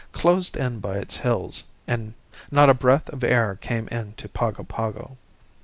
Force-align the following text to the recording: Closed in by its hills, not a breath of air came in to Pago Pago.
Closed 0.13 0.57
in 0.57 0.79
by 0.79 0.97
its 0.97 1.17
hills, 1.17 1.65
not 2.49 2.71
a 2.71 2.73
breath 2.73 3.07
of 3.09 3.23
air 3.23 3.59
came 3.61 3.87
in 3.89 4.13
to 4.13 4.27
Pago 4.27 4.63
Pago. 4.63 5.15